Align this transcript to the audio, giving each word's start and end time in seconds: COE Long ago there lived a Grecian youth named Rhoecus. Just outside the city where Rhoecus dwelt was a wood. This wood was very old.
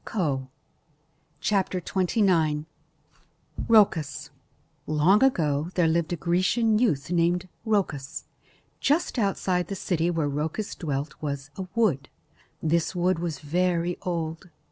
COE 0.03 0.47
Long 1.47 2.59
ago 4.99 5.69
there 5.75 5.87
lived 5.87 6.11
a 6.11 6.15
Grecian 6.15 6.79
youth 6.79 7.11
named 7.11 7.47
Rhoecus. 7.67 8.23
Just 8.79 9.19
outside 9.19 9.67
the 9.67 9.75
city 9.75 10.09
where 10.09 10.27
Rhoecus 10.27 10.73
dwelt 10.73 11.13
was 11.21 11.51
a 11.55 11.67
wood. 11.75 12.09
This 12.63 12.95
wood 12.95 13.19
was 13.19 13.37
very 13.41 13.99
old. 14.01 14.49